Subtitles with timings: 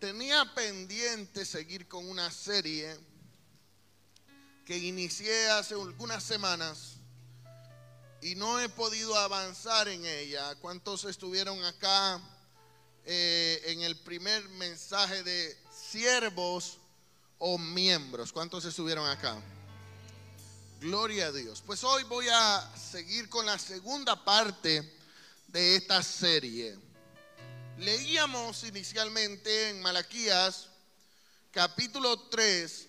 [0.00, 2.98] Tenía pendiente seguir con una serie
[4.64, 6.94] que inicié hace algunas semanas
[8.22, 10.54] y no he podido avanzar en ella.
[10.54, 12.18] ¿Cuántos estuvieron acá
[13.04, 16.78] eh, en el primer mensaje de siervos
[17.38, 18.32] o miembros?
[18.32, 19.36] ¿Cuántos estuvieron acá?
[20.80, 21.62] Gloria a Dios.
[21.66, 24.98] Pues hoy voy a seguir con la segunda parte
[25.48, 26.89] de esta serie.
[27.80, 30.68] Leíamos inicialmente en Malaquías
[31.50, 32.88] capítulo 3,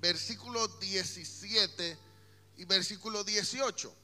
[0.00, 1.98] versículo 17
[2.56, 3.94] y versículo 18.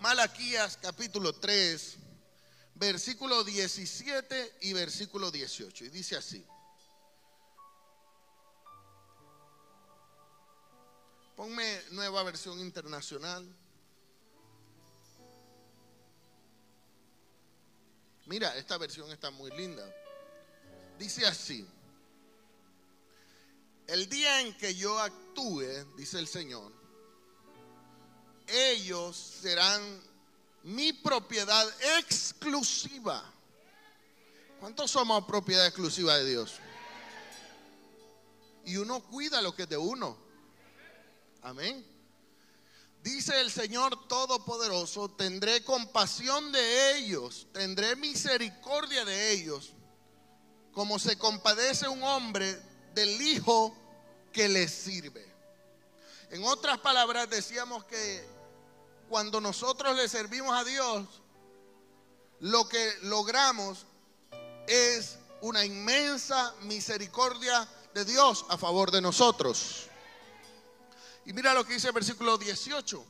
[0.00, 1.96] Malaquías capítulo 3,
[2.74, 5.84] versículo 17 y versículo 18.
[5.84, 6.44] Y dice así.
[11.36, 13.46] Ponme nueva versión internacional.
[18.28, 19.82] Mira, esta versión está muy linda.
[20.98, 21.66] Dice así.
[23.86, 25.64] El día en que yo actúe,
[25.96, 26.70] dice el Señor,
[28.46, 29.80] ellos serán
[30.62, 31.66] mi propiedad
[31.98, 33.24] exclusiva.
[34.60, 36.56] ¿Cuántos somos propiedad exclusiva de Dios?
[38.66, 40.18] Y uno cuida lo que es de uno.
[41.40, 41.82] Amén.
[43.08, 49.72] Dice el Señor Todopoderoso, tendré compasión de ellos, tendré misericordia de ellos,
[50.72, 52.60] como se compadece un hombre
[52.92, 53.74] del hijo
[54.30, 55.26] que le sirve.
[56.30, 58.28] En otras palabras, decíamos que
[59.08, 61.08] cuando nosotros le servimos a Dios,
[62.40, 63.86] lo que logramos
[64.66, 69.87] es una inmensa misericordia de Dios a favor de nosotros.
[71.28, 73.04] Y mira lo que dice el versículo 18.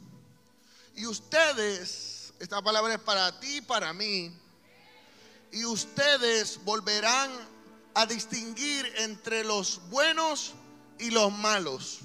[0.96, 4.36] Y ustedes, esta palabra es para ti y para mí,
[5.52, 7.30] y ustedes volverán
[7.94, 10.54] a distinguir entre los buenos
[10.98, 12.00] y los malos,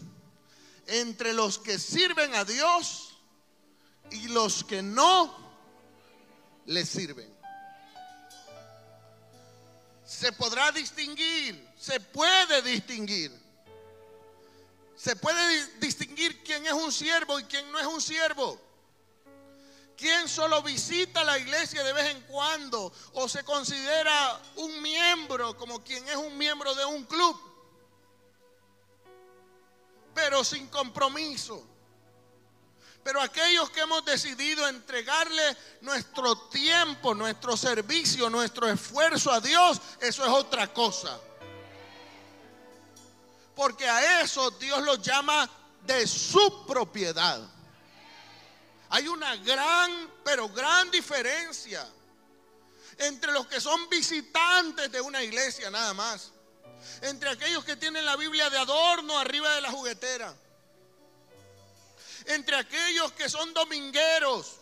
[0.86, 3.18] entre los que sirven a Dios
[4.12, 5.36] y los que no
[6.68, 7.36] le sirven.
[10.06, 13.43] Se podrá distinguir, se puede distinguir
[15.04, 18.58] se puede distinguir quién es un siervo y quién no es un siervo.
[19.98, 25.84] ¿Quién solo visita la iglesia de vez en cuando o se considera un miembro como
[25.84, 27.38] quien es un miembro de un club?
[30.16, 31.68] Pero sin compromiso.
[33.04, 40.24] Pero aquellos que hemos decidido entregarle nuestro tiempo, nuestro servicio, nuestro esfuerzo a Dios, eso
[40.24, 41.20] es otra cosa.
[43.56, 45.50] Porque a eso Dios lo llama
[45.86, 47.42] de su propiedad.
[48.90, 51.88] Hay una gran, pero gran diferencia
[52.98, 56.32] entre los que son visitantes de una iglesia nada más.
[57.02, 60.34] Entre aquellos que tienen la Biblia de adorno arriba de la juguetera.
[62.26, 64.58] Entre aquellos que son domingueros.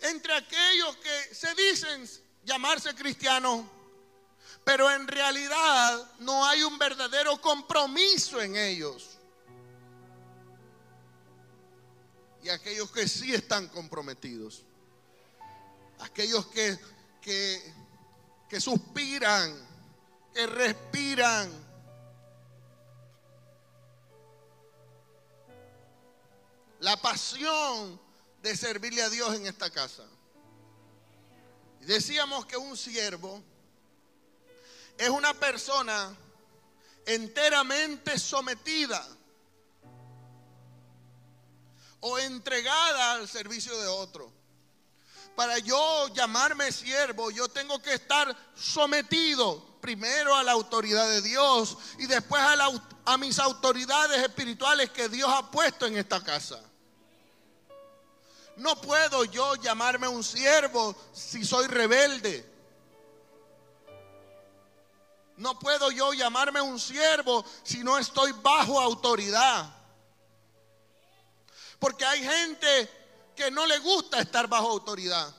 [0.00, 2.08] Entre aquellos que se dicen
[2.44, 3.64] llamarse cristianos
[4.64, 9.18] pero en realidad no hay un verdadero compromiso en ellos.
[12.42, 14.62] Y aquellos que sí están comprometidos,
[16.00, 16.78] aquellos que,
[17.20, 19.54] que, suspiran,
[20.34, 21.50] que respiran,
[26.80, 28.00] la pasión
[28.42, 30.04] de servirle a Dios en esta casa.
[31.80, 33.42] Decíamos que un siervo
[35.02, 36.16] es una persona
[37.04, 39.04] enteramente sometida
[41.98, 44.32] o entregada al servicio de otro.
[45.34, 51.76] Para yo llamarme siervo, yo tengo que estar sometido primero a la autoridad de Dios
[51.98, 52.56] y después a,
[53.04, 56.62] a mis autoridades espirituales que Dios ha puesto en esta casa.
[58.56, 62.51] No puedo yo llamarme un siervo si soy rebelde.
[65.42, 69.74] No puedo yo llamarme un siervo si no estoy bajo autoridad.
[71.80, 72.88] Porque hay gente
[73.34, 75.34] que no le gusta estar bajo autoridad.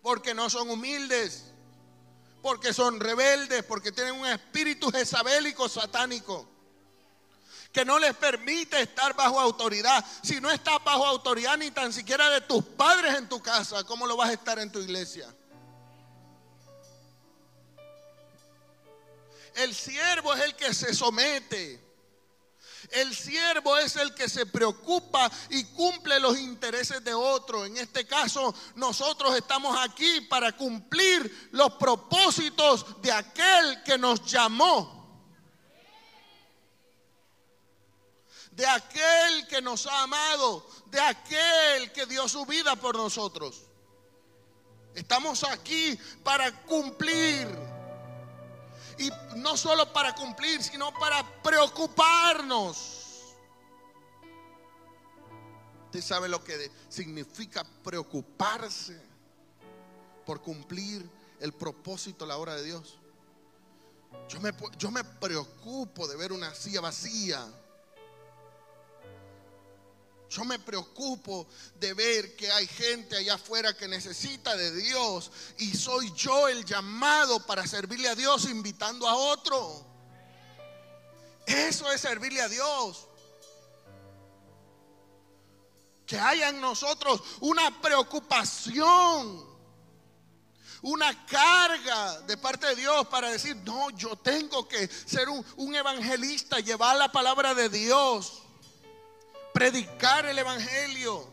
[0.00, 1.44] Porque no son humildes.
[2.40, 3.64] Porque son rebeldes.
[3.64, 6.48] Porque tienen un espíritu jezabélico satánico.
[7.72, 10.02] Que no les permite estar bajo autoridad.
[10.22, 14.06] Si no estás bajo autoridad ni tan siquiera de tus padres en tu casa, ¿cómo
[14.06, 15.35] lo vas a estar en tu iglesia?
[19.56, 21.82] El siervo es el que se somete.
[22.90, 27.64] El siervo es el que se preocupa y cumple los intereses de otro.
[27.64, 34.94] En este caso, nosotros estamos aquí para cumplir los propósitos de aquel que nos llamó.
[38.52, 43.62] De aquel que nos ha amado, de aquel que dio su vida por nosotros.
[44.94, 47.48] Estamos aquí para cumplir
[48.98, 53.04] y no solo para cumplir, sino para preocuparnos.
[55.86, 59.00] Usted sabe lo que significa preocuparse
[60.24, 61.08] por cumplir
[61.40, 62.98] el propósito, la obra de Dios.
[64.28, 67.46] Yo me, yo me preocupo de ver una silla vacía
[70.28, 71.46] yo me preocupo
[71.76, 76.64] de ver que hay gente allá afuera que necesita de Dios y soy yo el
[76.64, 79.86] llamado para servirle a Dios invitando a otro.
[81.46, 83.06] Eso es servirle a Dios.
[86.04, 89.44] Que haya en nosotros una preocupación,
[90.82, 95.74] una carga de parte de Dios para decir, no, yo tengo que ser un, un
[95.74, 98.45] evangelista, llevar la palabra de Dios
[99.56, 101.26] predicar el Evangelio,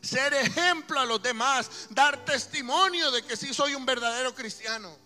[0.00, 4.96] ser ejemplo a los demás, dar testimonio de que sí soy un verdadero cristiano.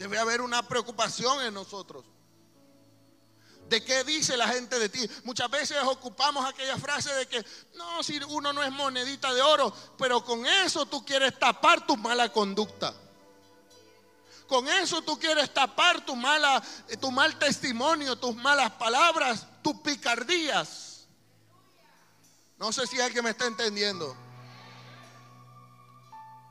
[0.00, 2.04] Debe haber una preocupación en nosotros.
[3.68, 5.08] ¿De qué dice la gente de ti?
[5.22, 7.46] Muchas veces ocupamos aquella frase de que,
[7.76, 11.96] no, si uno no es monedita de oro, pero con eso tú quieres tapar tu
[11.96, 12.92] mala conducta.
[14.50, 16.60] Con eso tú quieres tapar tu, mala,
[17.00, 21.06] tu mal testimonio, tus malas palabras, tus picardías.
[22.58, 24.16] No sé si alguien me está entendiendo.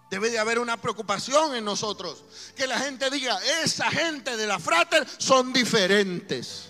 [0.09, 2.23] Debe de haber una preocupación en nosotros.
[2.55, 6.69] Que la gente diga, esa gente de la frater son diferentes.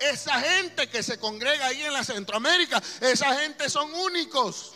[0.00, 4.72] Esa gente que se congrega ahí en la Centroamérica, esa gente son únicos.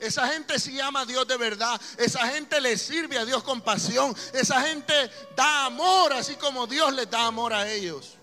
[0.00, 1.80] Esa gente sí ama a Dios de verdad.
[1.98, 4.16] Esa gente le sirve a Dios con pasión.
[4.32, 4.94] Esa gente
[5.36, 8.16] da amor así como Dios les da amor a ellos.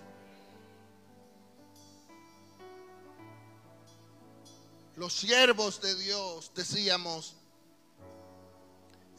[4.96, 7.36] Los siervos de Dios, decíamos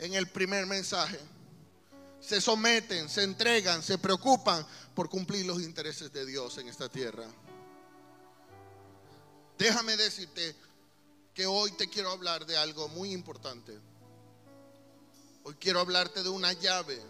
[0.01, 1.21] en el primer mensaje,
[2.21, 7.25] se someten, se entregan, se preocupan por cumplir los intereses de Dios en esta tierra.
[9.57, 10.57] Déjame decirte,
[11.39, 13.79] que hoy te quiero hablar de algo muy importante.
[15.45, 17.01] Hoy quiero hablarte de una llave.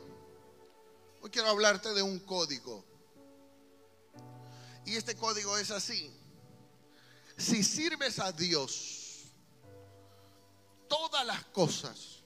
[1.22, 2.84] Hoy quiero hablarte de un código.
[4.84, 6.14] Y este código es así.
[7.38, 9.22] Si sirves a Dios,
[10.88, 12.22] todas las cosas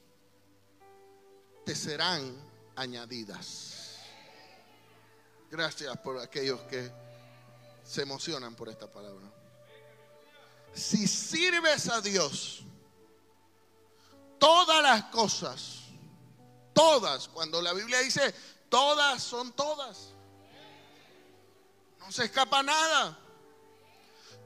[1.64, 2.34] te serán
[2.74, 3.98] añadidas.
[5.52, 6.90] Gracias por aquellos que
[7.84, 9.41] se emocionan por esta palabra
[10.74, 12.62] si sirves a Dios,
[14.38, 15.80] todas las cosas,
[16.72, 18.34] todas, cuando la Biblia dice
[18.68, 20.14] todas son todas,
[22.00, 23.18] no se escapa nada.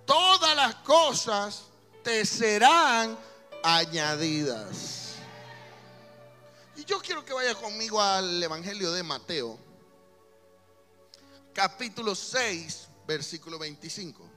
[0.07, 1.65] Todas las cosas
[2.05, 3.19] te serán
[3.63, 5.15] añadidas.
[6.77, 9.59] Y yo quiero que vaya conmigo al Evangelio de Mateo,
[11.53, 14.36] capítulo 6, versículo 25.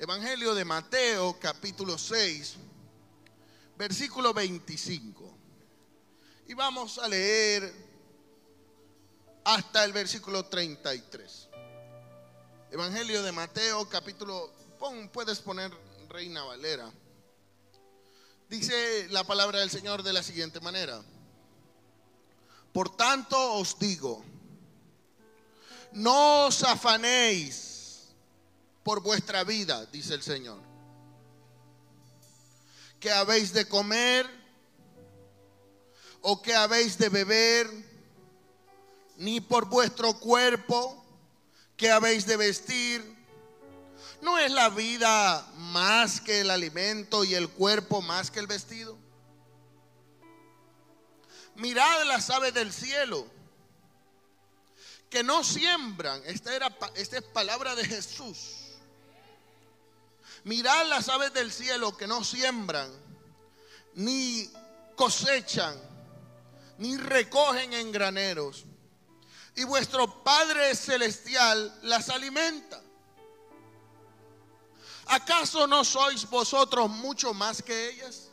[0.00, 2.54] Evangelio de Mateo, capítulo 6,
[3.76, 5.36] versículo 25.
[6.46, 7.74] Y vamos a leer
[9.42, 11.48] hasta el versículo 33.
[12.70, 14.52] Evangelio de Mateo, capítulo,
[15.12, 15.72] puedes poner
[16.08, 16.88] Reina Valera.
[18.48, 21.02] Dice la palabra del Señor de la siguiente manera.
[22.72, 24.24] Por tanto os digo,
[25.90, 27.67] no os afanéis
[28.82, 30.60] por vuestra vida, dice el Señor.
[33.00, 34.26] ¿Qué habéis de comer?
[36.20, 37.68] ¿O qué habéis de beber?
[39.16, 41.04] Ni por vuestro cuerpo,
[41.76, 43.16] ¿qué habéis de vestir?
[44.20, 48.96] ¿No es la vida más que el alimento y el cuerpo más que el vestido?
[51.54, 53.26] Mirad las aves del cielo,
[55.10, 56.22] que no siembran.
[56.24, 58.57] Esta, era, esta es palabra de Jesús
[60.48, 62.90] Mirad las aves del cielo que no siembran,
[63.92, 64.50] ni
[64.96, 65.78] cosechan,
[66.78, 68.64] ni recogen en graneros.
[69.56, 72.80] Y vuestro Padre Celestial las alimenta.
[75.08, 78.28] ¿Acaso no sois vosotros mucho más que ellas?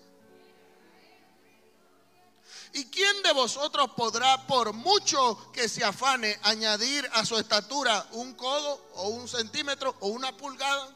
[2.71, 8.35] ¿Y quién de vosotros podrá, por mucho que se afane, añadir a su estatura un
[8.35, 10.95] codo o un centímetro o una pulgada?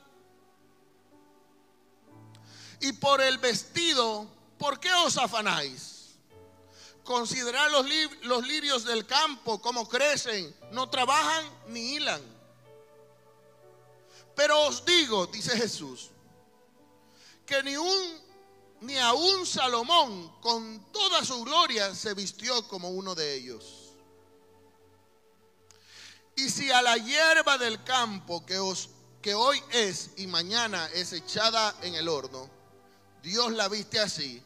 [2.81, 6.15] Y por el vestido, ¿por qué os afanáis?
[7.03, 12.21] Considerad los, lirios del campo, cómo crecen, no trabajan ni hilan.
[14.35, 16.11] Pero os digo, dice Jesús,
[17.45, 18.29] que ni un
[18.81, 23.93] ni aun Salomón con toda su gloria se vistió como uno de ellos.
[26.35, 28.89] Y si a la hierba del campo que, os,
[29.21, 32.49] que hoy es y mañana es echada en el horno,
[33.21, 34.41] Dios la viste así,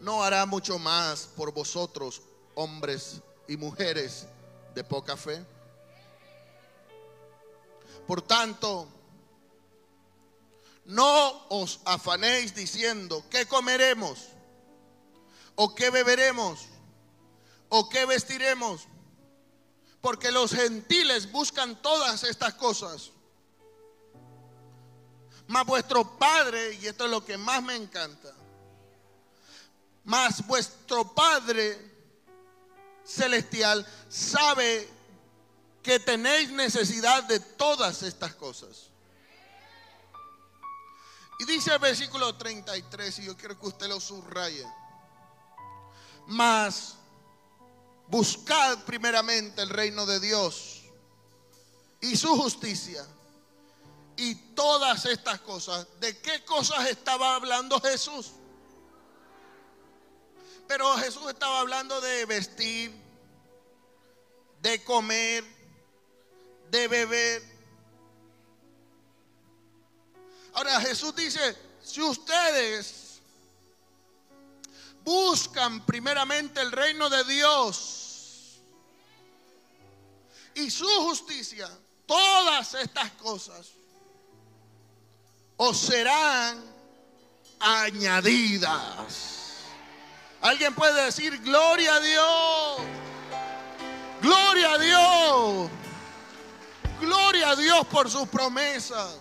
[0.00, 2.22] no hará mucho más por vosotros,
[2.54, 4.26] hombres y mujeres
[4.74, 5.44] de poca fe.
[8.06, 8.88] Por tanto,
[10.84, 14.28] no os afanéis diciendo, ¿qué comeremos?
[15.54, 16.66] ¿O qué beberemos?
[17.68, 18.88] ¿O qué vestiremos?
[20.00, 23.12] Porque los gentiles buscan todas estas cosas.
[25.52, 28.32] Mas vuestro Padre, y esto es lo que más me encanta,
[30.02, 31.78] mas vuestro Padre
[33.04, 34.88] celestial sabe
[35.82, 38.88] que tenéis necesidad de todas estas cosas.
[41.38, 44.64] Y dice el versículo 33, y yo quiero que usted lo subraye.
[46.28, 46.94] Mas
[48.08, 50.84] buscad primeramente el reino de Dios
[52.00, 53.06] y su justicia.
[54.16, 55.86] Y todas estas cosas.
[56.00, 58.32] ¿De qué cosas estaba hablando Jesús?
[60.68, 62.92] Pero Jesús estaba hablando de vestir,
[64.60, 65.44] de comer,
[66.70, 67.42] de beber.
[70.54, 73.20] Ahora Jesús dice, si ustedes
[75.04, 78.60] buscan primeramente el reino de Dios
[80.54, 81.68] y su justicia,
[82.06, 83.72] todas estas cosas
[85.64, 86.60] os serán
[87.60, 89.38] añadidas.
[90.40, 92.80] Alguien puede decir, gloria a Dios,
[94.20, 95.70] gloria a Dios,
[97.00, 99.18] gloria a Dios por sus promesas.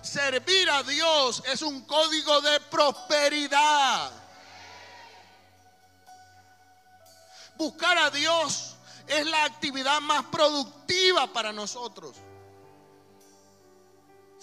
[0.00, 4.12] Servir a Dios es un código de prosperidad.
[7.58, 8.76] Buscar a Dios
[9.08, 12.16] es la actividad más productiva para nosotros.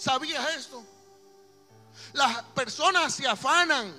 [0.02, 0.84] ¿Sabías esto?
[2.14, 3.94] Las personas se afanan,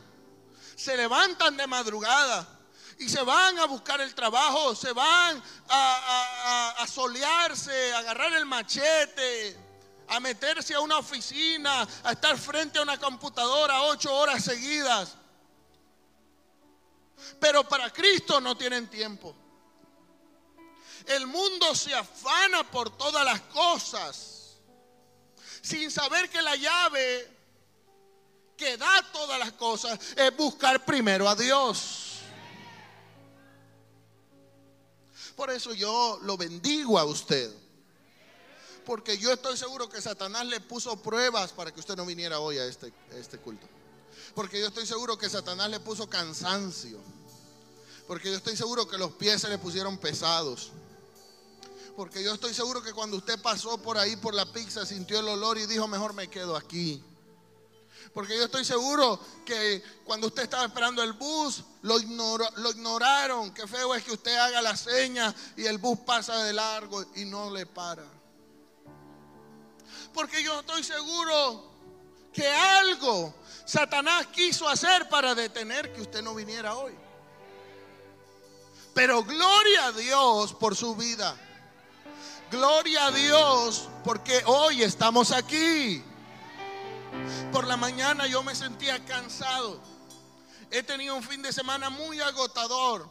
[0.76, 2.46] se levantan de madrugada
[3.00, 8.46] y se van a buscar el trabajo, se van a, a solearse, a agarrar el
[8.46, 9.58] machete,
[10.10, 15.16] a meterse a una oficina, a estar frente a una computadora ocho horas seguidas.
[17.40, 19.34] Pero para Cristo no tienen tiempo.
[21.06, 24.33] El mundo se afana por todas las cosas,
[25.64, 27.28] sin saber que la llave
[28.56, 32.20] que da todas las cosas es buscar primero a Dios.
[35.36, 37.52] Por eso yo lo bendigo a usted
[38.86, 42.58] porque yo estoy seguro que Satanás le puso pruebas para que usted no viniera hoy
[42.58, 43.66] a este, este culto.
[44.36, 47.00] Porque yo estoy seguro que Satanás le puso cansancio.
[48.08, 50.72] Porque yo estoy seguro que los pies se le pusieron pesados.
[51.96, 55.28] Porque yo estoy seguro que cuando usted pasó por ahí por la pizza sintió el
[55.28, 57.04] olor y dijo, mejor me quedo aquí.
[58.14, 63.54] Porque yo estoy seguro que cuando usted estaba esperando el bus, lo, lo ignoraron.
[63.54, 67.26] Qué feo es que usted haga la seña y el bus pasa de largo y
[67.26, 68.06] no le para.
[70.14, 71.72] Porque yo estoy seguro
[72.32, 73.34] que algo
[73.66, 76.94] Satanás quiso hacer para detener que usted no viniera hoy.
[78.94, 81.36] Pero gloria a Dios por su vida.
[82.52, 86.04] Gloria a Dios porque hoy estamos aquí.
[87.52, 89.80] Por la mañana yo me sentía cansado.
[90.72, 93.10] He tenido un fin de semana muy agotador.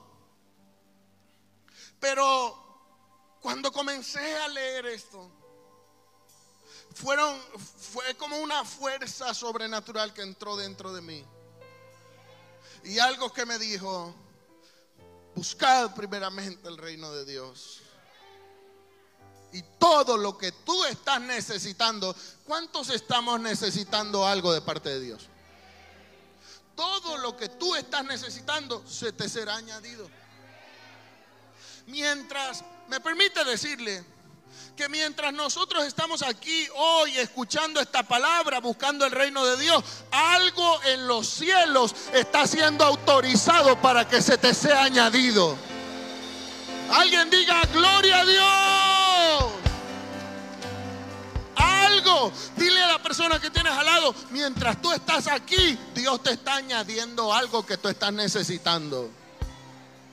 [2.01, 2.59] Pero
[3.41, 5.31] cuando comencé a leer esto,
[6.95, 7.41] fueron,
[7.93, 11.25] fue como una fuerza sobrenatural que entró dentro de mí.
[12.85, 14.15] Y algo que me dijo,
[15.35, 17.83] buscad primeramente el reino de Dios.
[19.53, 22.17] Y todo lo que tú estás necesitando,
[22.47, 25.29] ¿cuántos estamos necesitando algo de parte de Dios?
[26.75, 30.09] Todo lo que tú estás necesitando se te será añadido.
[31.87, 34.05] Mientras, me permite decirle,
[34.77, 40.83] que mientras nosotros estamos aquí hoy escuchando esta palabra, buscando el reino de Dios, algo
[40.85, 45.57] en los cielos está siendo autorizado para que se te sea añadido.
[46.91, 48.92] Alguien diga, gloria a Dios.
[52.57, 56.57] Dile a la persona que tienes al lado, mientras tú estás aquí, Dios te está
[56.57, 59.11] añadiendo algo que tú estás necesitando.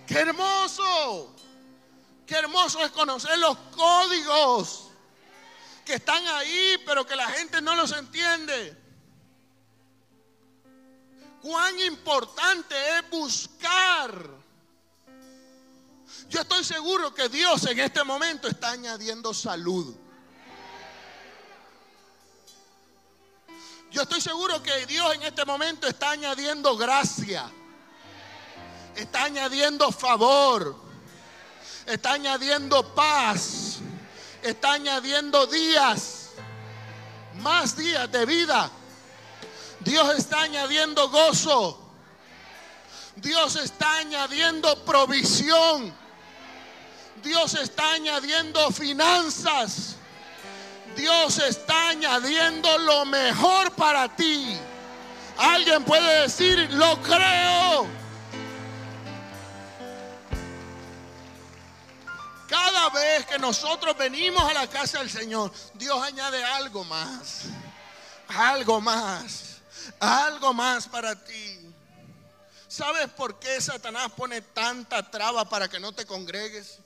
[0.07, 1.35] ¡Qué hermoso!
[2.25, 4.89] Qué hermoso es conocer los códigos
[5.83, 8.77] que están ahí, pero que la gente no los entiende.
[11.41, 14.39] Cuán importante es buscar.
[16.29, 19.95] Yo estoy seguro que Dios en este momento está añadiendo salud.
[23.91, 27.49] Yo estoy seguro que Dios en este momento está añadiendo gracia.
[28.95, 30.89] Está añadiendo favor
[31.89, 33.79] está añadiendo paz,
[34.43, 36.29] está añadiendo días,
[37.41, 38.69] más días de vida.
[39.79, 41.79] Dios está añadiendo gozo.
[43.15, 45.93] Dios está añadiendo provisión.
[47.23, 49.95] Dios está añadiendo finanzas.
[50.95, 54.57] Dios está añadiendo lo mejor para ti.
[55.37, 57.87] Alguien puede decir, lo creo.
[62.47, 67.43] Cada vez que nosotros venimos a la casa del Señor, Dios añade algo más.
[68.27, 69.57] Algo más.
[69.99, 71.59] Algo más para ti.
[72.67, 76.79] ¿Sabes por qué Satanás pone tanta traba para que no te congregues?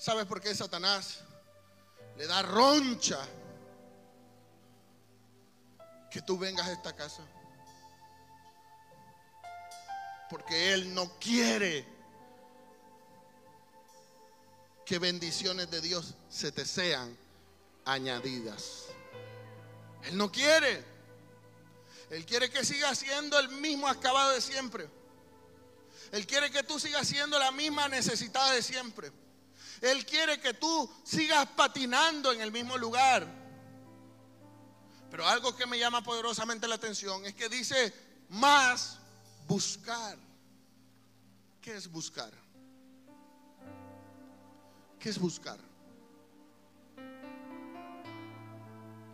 [0.00, 1.18] ¿Sabes por qué Satanás
[2.16, 3.18] le da roncha
[6.10, 7.22] que tú vengas a esta casa?
[10.30, 11.86] Porque Él no quiere
[14.86, 17.14] que bendiciones de Dios se te sean
[17.84, 18.86] añadidas.
[20.04, 20.82] Él no quiere.
[22.08, 24.88] Él quiere que sigas siendo el mismo acabado de siempre.
[26.10, 29.12] Él quiere que tú sigas siendo la misma necesitada de siempre.
[29.80, 33.26] Él quiere que tú sigas patinando en el mismo lugar.
[35.10, 37.92] Pero algo que me llama poderosamente la atención es que dice
[38.28, 39.00] más
[39.50, 40.16] Buscar.
[41.60, 42.30] ¿Qué es buscar?
[45.00, 45.58] ¿Qué es buscar?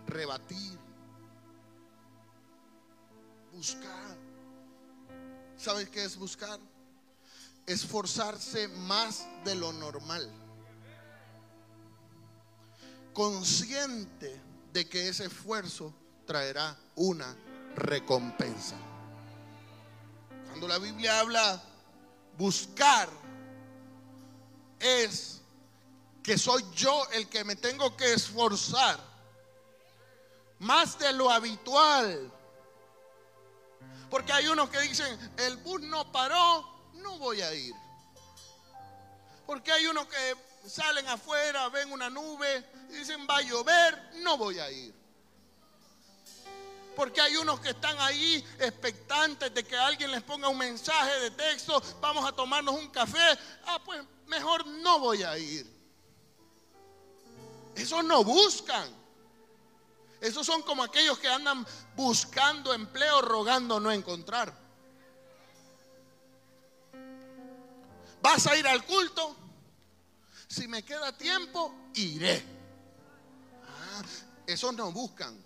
[0.06, 0.78] Rebatir.
[3.50, 4.18] Buscar.
[5.56, 6.60] ¿Sabes qué es buscar?
[7.64, 10.30] Esforzarse más de lo normal.
[13.16, 14.38] Consciente
[14.74, 15.94] de que ese esfuerzo
[16.26, 17.34] traerá una
[17.74, 18.76] recompensa.
[20.48, 21.62] Cuando la Biblia habla
[22.36, 23.08] buscar,
[24.78, 25.40] es
[26.22, 29.00] que soy yo el que me tengo que esforzar
[30.58, 32.30] más de lo habitual.
[34.10, 37.74] Porque hay unos que dicen, el bus no paró, no voy a ir.
[39.46, 40.36] Porque hay unos que
[40.68, 44.94] salen afuera, ven una nube dicen, va a llover, no voy a ir.
[46.94, 51.30] Porque hay unos que están ahí expectantes de que alguien les ponga un mensaje de
[51.30, 53.38] texto, vamos a tomarnos un café.
[53.66, 55.70] Ah, pues mejor no voy a ir.
[57.74, 58.88] Esos no buscan.
[60.22, 64.58] Esos son como aquellos que andan buscando empleo, rogando no encontrar.
[68.22, 69.36] ¿Vas a ir al culto?
[70.48, 72.42] Si me queda tiempo, iré.
[73.64, 74.02] Ah,
[74.46, 75.36] esos no buscan.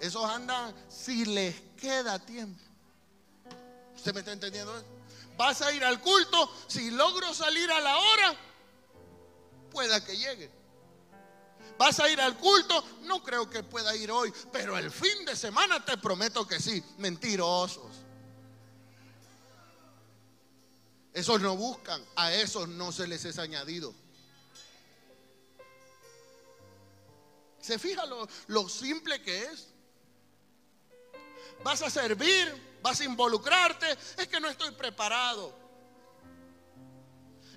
[0.00, 2.60] Esos andan si les queda tiempo.
[3.94, 4.72] ¿Usted me está entendiendo?
[5.36, 8.36] Vas a ir al culto, si logro salir a la hora,
[9.70, 10.50] pueda que llegue.
[11.76, 15.34] Vas a ir al culto, no creo que pueda ir hoy, pero el fin de
[15.34, 16.82] semana te prometo que sí.
[16.98, 17.93] Mentirosos.
[21.14, 23.94] Esos no buscan, a esos no se les es añadido.
[27.60, 28.04] ¿Se fija
[28.48, 29.68] lo, simple que es?
[31.62, 33.86] vas a servir, vas a involucrarte,
[34.18, 35.56] es que no estoy preparado.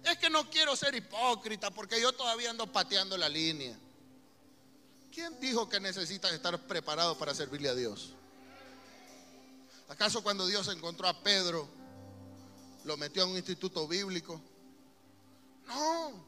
[0.04, 3.78] Es que no quiero ser hipócrita porque yo todavía ando pateando la línea.
[5.12, 8.14] ¿Quién dijo que necesitas estar preparado para servirle a Dios?
[9.90, 11.68] ¿Acaso cuando Dios encontró a Pedro,
[12.88, 14.42] lo metió a un instituto bíblico?
[15.68, 16.26] No.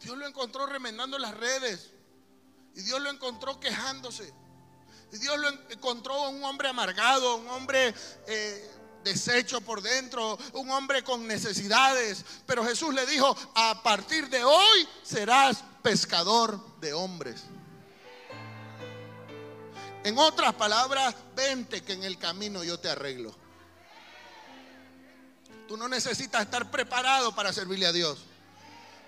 [0.00, 1.90] Dios lo encontró remendando las redes.
[2.74, 4.32] Y Dios lo encontró quejándose.
[5.12, 7.94] Dios lo encontró un hombre amargado, un hombre
[8.26, 8.70] eh,
[9.04, 12.24] deshecho por dentro, un hombre con necesidades.
[12.46, 17.42] Pero Jesús le dijo, a partir de hoy serás pescador de hombres.
[20.02, 23.43] En otras palabras, vente que en el camino yo te arreglo.
[25.68, 28.18] Tú no necesitas estar preparado para servirle a Dios.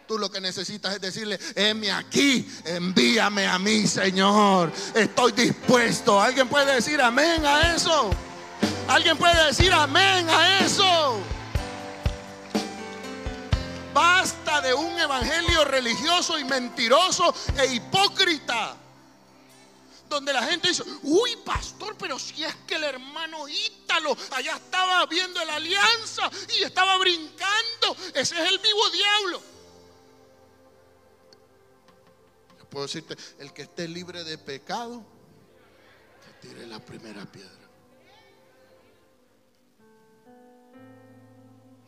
[0.08, 4.72] Tú lo que necesitas es decirle, heme aquí, envíame a mí, Señor.
[4.94, 6.20] Estoy dispuesto.
[6.20, 8.10] ¿Alguien puede decir amén a eso?
[8.88, 11.18] ¿Alguien puede decir amén a eso?
[13.92, 18.76] Basta de un evangelio religioso y mentiroso e hipócrita
[20.08, 25.04] donde la gente dice, uy pastor, pero si es que el hermano Ítalo allá estaba
[25.06, 29.56] viendo la alianza y estaba brincando, ese es el vivo diablo.
[32.70, 35.02] Puedo decirte, el que esté libre de pecado,
[36.22, 37.70] que tire la primera piedra.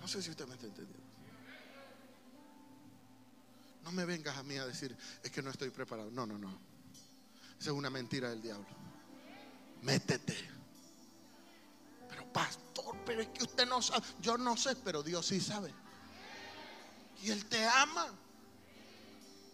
[0.01, 1.07] No sé si usted me está entendiendo.
[3.85, 6.11] No me vengas a mí a decir, es que no estoy preparado.
[6.11, 6.59] No, no, no.
[7.61, 8.67] Esa es una mentira del diablo.
[9.83, 10.37] Métete.
[12.09, 14.07] Pero pastor, pero es que usted no sabe.
[14.21, 15.75] Yo no sé, pero Dios sí sabe.
[17.23, 18.07] Y Él te ama.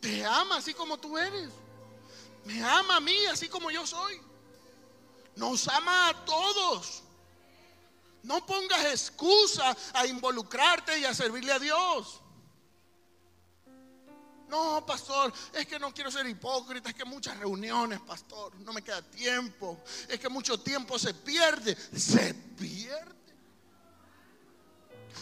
[0.00, 1.50] Te ama así como tú eres.
[2.44, 4.20] Me ama a mí así como yo soy.
[5.36, 7.02] Nos ama a todos.
[8.22, 12.20] No pongas excusa a involucrarte y a servirle a Dios.
[14.48, 18.82] No, pastor, es que no quiero ser hipócrita, es que muchas reuniones, pastor, no me
[18.82, 23.14] queda tiempo, es que mucho tiempo se pierde, se pierde.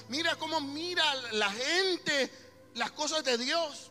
[0.08, 2.30] Mira cómo mira la gente
[2.74, 3.90] las cosas de Dios.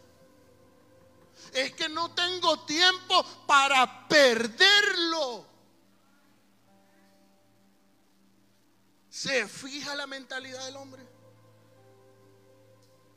[1.53, 5.45] Es que no tengo tiempo para perderlo.
[9.09, 11.05] ¿Se fija la mentalidad del hombre?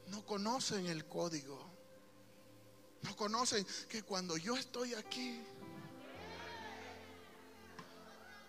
[0.09, 1.74] No conocen el código.
[3.05, 5.41] No conocen que cuando yo estoy aquí,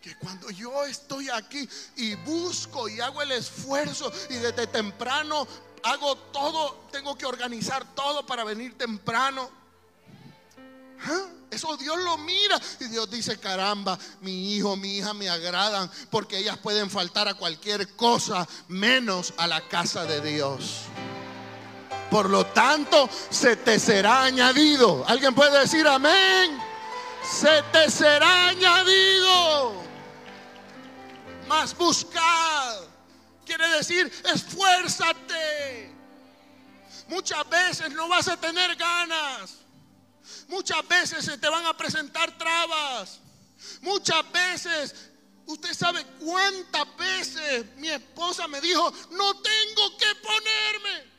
[0.02, 5.46] que cuando yo estoy aquí y busco y hago el esfuerzo y desde temprano
[5.84, 9.50] hago todo, tengo que organizar todo para venir temprano.
[11.04, 11.28] ¿Ah?
[11.52, 16.38] Eso Dios lo mira y Dios dice, caramba, mi hijo, mi hija me agradan porque
[16.38, 20.86] ellas pueden faltar a cualquier cosa menos a la casa de Dios.
[22.10, 25.04] Por lo tanto, se te será añadido.
[25.08, 26.60] ¿Alguien puede decir amén?
[27.24, 29.84] Se te será añadido.
[31.48, 32.82] Más buscad.
[33.46, 35.94] Quiere decir, esfuérzate.
[37.08, 39.56] Muchas veces no vas a tener ganas.
[40.48, 43.20] Muchas veces se te van a presentar trabas.
[43.82, 44.96] Muchas veces,
[45.46, 51.15] usted sabe cuántas veces mi esposa me dijo, no tengo que ponerme.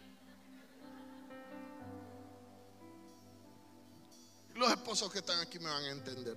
[4.57, 6.37] Los esposos que están aquí me van a entender.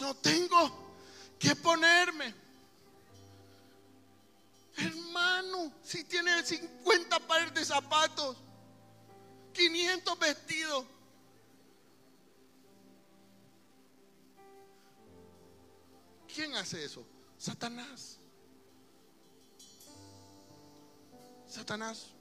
[0.00, 0.92] No tengo
[1.38, 2.34] que ponerme.
[4.76, 8.36] Hermano, si tiene 50 pares de zapatos,
[9.52, 10.84] 500 vestidos.
[16.34, 17.04] ¿Quién hace eso?
[17.38, 18.18] Satanás.
[21.46, 22.14] Satanás.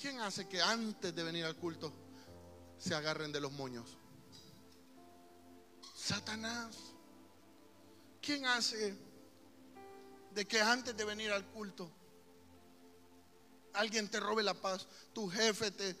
[0.00, 1.92] ¿Quién hace que antes de venir al culto
[2.78, 3.98] se agarren de los moños?
[5.96, 6.76] Satanás.
[8.22, 8.96] ¿Quién hace
[10.32, 11.90] de que antes de venir al culto
[13.72, 15.96] alguien te robe la paz, tu jefe te,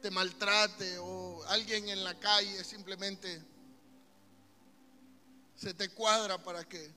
[0.00, 3.42] te, maltrate o alguien en la calle simplemente
[5.54, 6.92] se te cuadra para que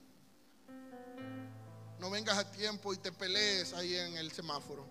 [1.99, 4.85] no vengas a tiempo y te pelees ahí en el semáforo.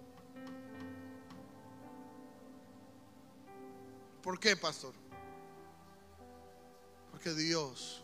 [4.23, 4.95] ¿Por qué, pastor?
[7.11, 8.03] Porque Dios,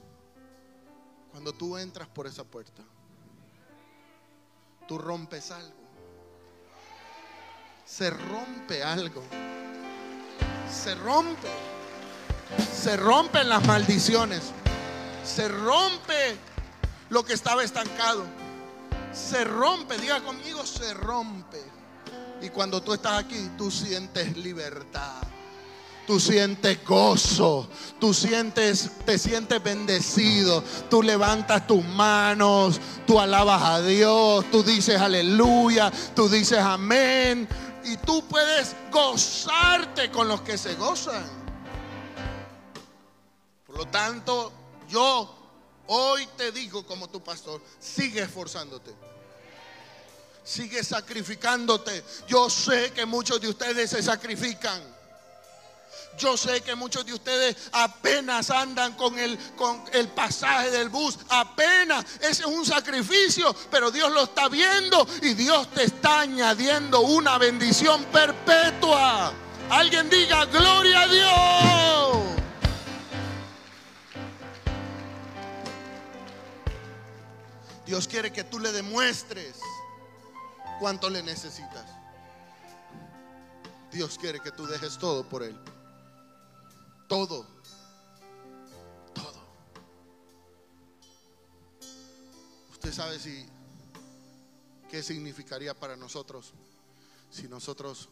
[1.31, 2.83] cuando tú entras por esa puerta,
[4.87, 5.81] tú rompes algo.
[7.87, 9.23] Se rompe algo.
[10.71, 11.49] Se rompe.
[12.73, 14.53] Se rompen las maldiciones.
[15.25, 16.37] Se rompe
[17.09, 18.40] lo que estaba estancado
[19.13, 21.63] se rompe, diga conmigo, se rompe.
[22.43, 25.23] Y cuando tú estás aquí, tú sientes libertad.
[26.07, 27.69] Tú sientes gozo,
[28.01, 35.01] tú sientes, te sientes bendecido, tú levantas tus manos, tú alabas a Dios, tú dices
[35.01, 37.47] aleluya, tú dices amén
[37.85, 41.25] y tú puedes gozarte con los que se gozan.
[43.67, 44.53] Por lo tanto,
[44.89, 45.40] yo
[45.93, 48.95] hoy te digo como tu pastor, sigue esforzándote.
[50.45, 52.03] Sigue sacrificándote.
[52.27, 54.81] Yo sé que muchos de ustedes se sacrifican.
[56.17, 61.19] Yo sé que muchos de ustedes apenas andan con el, con el pasaje del bus,
[61.29, 62.05] apenas.
[62.21, 67.39] Ese es un sacrificio, pero Dios lo está viendo y Dios te está añadiendo una
[67.39, 69.33] bendición perpetua.
[69.71, 72.50] Alguien diga, gloria a Dios.
[77.91, 79.57] Dios quiere que tú le demuestres
[80.79, 81.85] cuánto le necesitas.
[83.91, 85.59] Dios quiere que tú dejes todo por Él.
[87.09, 87.45] Todo.
[89.13, 89.43] Todo.
[92.71, 93.45] Usted sabe si
[94.89, 96.53] qué significaría para nosotros
[97.29, 98.09] si nosotros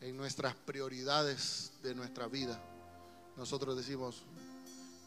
[0.00, 2.62] en nuestras prioridades de nuestra vida
[3.36, 4.22] nosotros decimos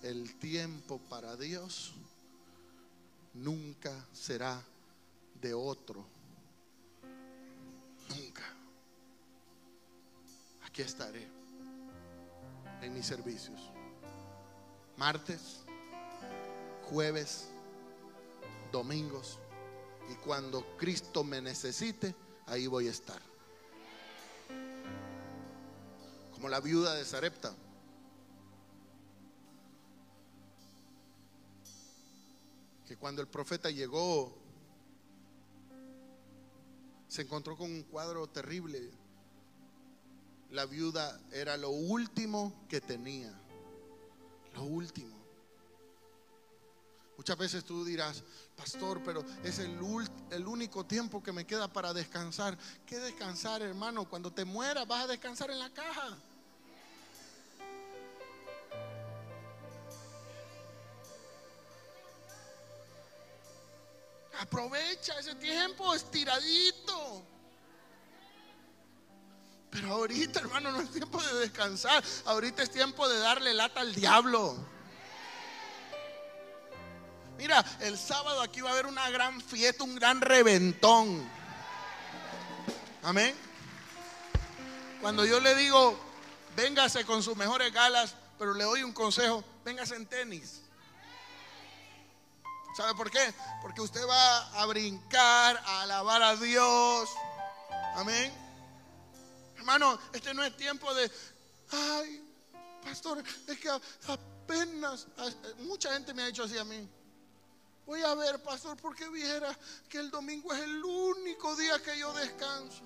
[0.02, 1.93] el tiempo para Dios
[3.33, 4.61] nunca será
[5.41, 6.05] de otro.
[8.09, 8.43] Nunca.
[10.65, 11.27] Aquí estaré
[12.81, 13.71] en mis servicios.
[14.97, 15.61] Martes,
[16.89, 17.49] jueves,
[18.71, 19.39] domingos.
[20.11, 22.15] Y cuando Cristo me necesite,
[22.45, 23.21] ahí voy a estar.
[26.33, 27.53] Como la viuda de Sarepta.
[33.03, 34.33] Cuando el profeta llegó,
[37.09, 38.91] se encontró con un cuadro terrible
[40.51, 43.37] la viuda era lo último que tenía.
[44.53, 45.17] Lo último.
[47.17, 48.23] Muchas veces tú dirás,
[48.55, 49.81] pastor, pero es el,
[50.47, 52.57] único tiempo que me queda para descansar.
[52.85, 54.07] ¿Qué descansar, hermano?
[54.07, 56.17] Cuando te mueras vas a descansar en la caja.
[64.43, 67.23] Aprovecha ese tiempo estiradito.
[69.69, 72.03] Pero ahorita, hermano, no es tiempo de descansar.
[72.25, 74.58] Ahorita es tiempo de darle lata al diablo.
[77.38, 81.25] Mira, el sábado aquí va a haber una gran fiesta, un gran reventón.
[83.01, 83.34] Amén.
[84.99, 85.97] Cuando yo le digo,
[86.58, 90.63] véngase con sus mejores galas, pero le doy un consejo, véngase en tenis.
[92.73, 93.33] ¿Sabe por qué?
[93.62, 97.09] Porque usted va a brincar, a alabar a Dios.
[97.95, 98.33] Amén.
[99.55, 101.09] Hermano, este no es tiempo de,
[101.71, 102.27] ay,
[102.83, 105.07] pastor, es que apenas,
[105.59, 106.89] mucha gente me ha dicho así a mí.
[107.86, 109.55] Voy a ver, pastor, porque viera
[109.88, 112.83] que el domingo es el único día que yo descanso.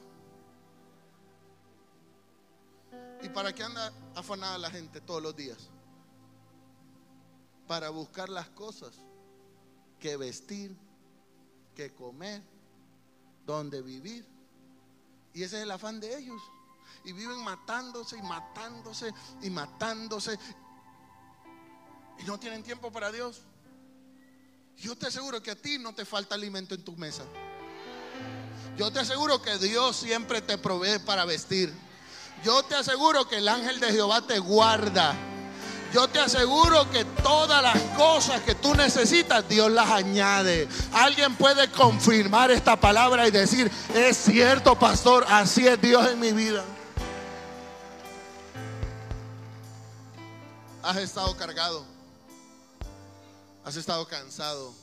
[3.22, 5.70] ¿Y para qué anda afanada la gente todos los días?
[7.68, 9.07] Para buscar las cosas
[10.00, 10.76] que vestir,
[11.76, 12.42] que comer,
[13.46, 14.26] donde vivir.
[15.34, 16.42] Y ese es el afán de ellos
[17.04, 20.38] y viven matándose y matándose y matándose
[22.20, 23.42] y no tienen tiempo para Dios.
[24.78, 27.24] Yo te aseguro que a ti no te falta alimento en tu mesa.
[28.78, 31.74] Yo te aseguro que Dios siempre te provee para vestir.
[32.44, 35.16] Yo te aseguro que el ángel de Jehová te guarda.
[35.94, 40.68] Yo te aseguro que todas las cosas que tú necesitas, Dios las añade.
[40.92, 46.34] Alguien puede confirmar esta palabra y decir, es cierto, pastor, así es Dios en mi
[46.34, 46.64] vida.
[50.84, 51.86] Has estado cargado.
[53.64, 54.74] Has estado cansado.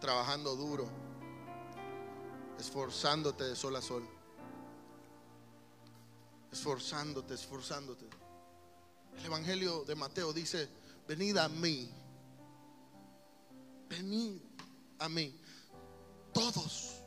[0.00, 0.88] Trabajando duro.
[2.58, 4.08] Esforzándote de sol a sol.
[6.50, 8.21] Esforzándote, esforzándote.
[9.18, 10.68] El Evangelio de Mateo dice,
[11.06, 11.90] venid a mí.
[13.88, 14.40] Venid
[14.98, 15.38] a mí.
[16.32, 17.02] Todos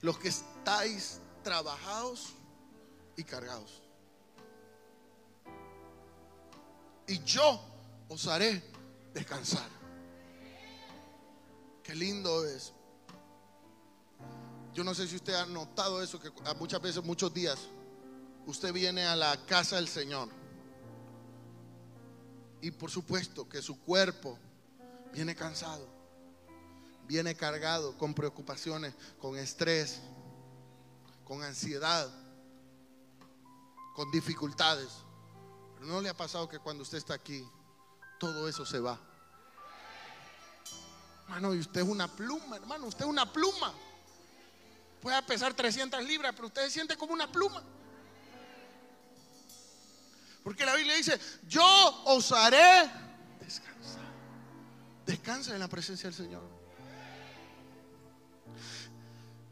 [0.00, 2.34] los que estáis trabajados
[3.16, 3.88] y cargados
[7.08, 7.60] y yo
[8.08, 8.62] os haré
[9.12, 9.68] descansar.
[11.82, 12.72] Qué lindo es.
[14.74, 17.58] Yo no sé si usted ha notado eso, que muchas veces, muchos días,
[18.48, 20.30] usted viene a la casa del Señor.
[22.62, 24.38] Y por supuesto que su cuerpo
[25.12, 25.86] viene cansado,
[27.06, 30.00] viene cargado con preocupaciones, con estrés,
[31.24, 32.10] con ansiedad,
[33.94, 34.88] con dificultades.
[35.74, 37.46] Pero no le ha pasado que cuando usted está aquí,
[38.18, 38.98] todo eso se va.
[41.24, 43.74] Hermano, y usted es una pluma, hermano, usted es una pluma.
[45.02, 47.62] Puede pesar 300 libras, pero usted se siente como una pluma.
[50.48, 51.62] Porque la Biblia dice, yo
[52.06, 52.90] os haré
[53.38, 54.00] descansar.
[55.04, 56.42] Descansa en la presencia del Señor.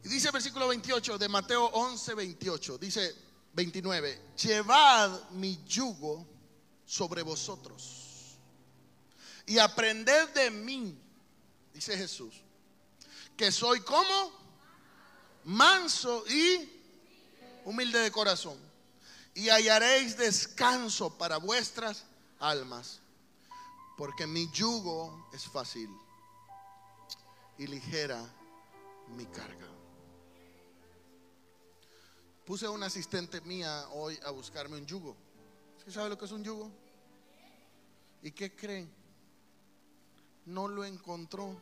[0.03, 2.77] Y dice el versículo 28 de Mateo 11, 28.
[2.79, 3.15] Dice
[3.53, 6.25] 29, llevad mi yugo
[6.83, 8.39] sobre vosotros
[9.45, 10.99] y aprended de mí,
[11.75, 12.33] dice Jesús,
[13.37, 14.31] que soy como
[15.43, 16.67] manso y
[17.65, 18.66] humilde de corazón
[19.37, 22.05] y hallaréis descanso para vuestras
[22.39, 23.01] almas,
[23.95, 25.87] porque mi yugo es fácil
[27.59, 28.19] y ligera
[29.15, 29.67] mi carga.
[32.47, 35.15] Puse a una asistente mía hoy a buscarme un yugo.
[35.77, 36.71] ¿Usted sabe lo que es un yugo?
[38.23, 38.91] ¿Y qué creen?
[40.47, 41.55] No lo encontró.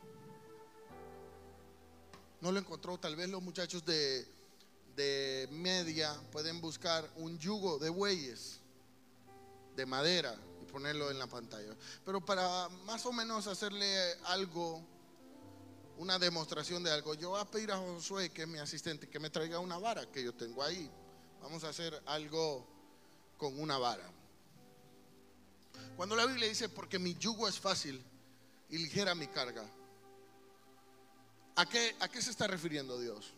[2.40, 2.98] No lo encontró.
[2.98, 4.26] Tal vez los muchachos de
[4.96, 8.60] de media pueden buscar un yugo de bueyes
[9.76, 11.76] de madera y ponerlo en la pantalla.
[12.06, 14.82] Pero para más o menos hacerle algo,
[15.98, 19.20] una demostración de algo, yo voy a pedir a Josué, que es mi asistente, que
[19.20, 20.90] me traiga una vara que yo tengo ahí.
[21.42, 22.66] Vamos a hacer algo
[23.38, 24.10] con una vara.
[25.98, 28.02] Cuando la Biblia dice, porque mi yugo es fácil
[28.70, 29.64] y ligera mi carga,
[31.56, 33.34] ¿a qué, a qué se está refiriendo Dios?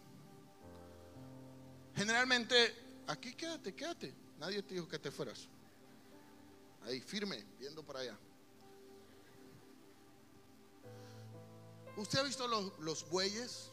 [1.97, 2.75] Generalmente,
[3.07, 4.13] aquí quédate, quédate.
[4.37, 5.47] Nadie te dijo que te fueras.
[6.85, 8.15] Ahí, firme, viendo para allá.
[11.95, 13.71] ¿Usted ha visto los, bueyes?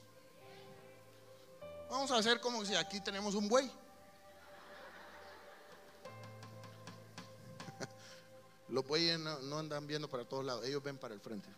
[1.90, 3.70] Vamos a hacer como si aquí tenemos un buey.
[8.70, 11.50] Los bueyes no, andan viendo para todos lados, ellos ven para el frente.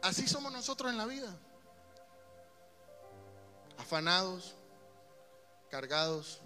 [0.00, 1.38] Así somos nosotros en la vida
[3.78, 4.54] afanados,
[5.70, 6.40] cargados.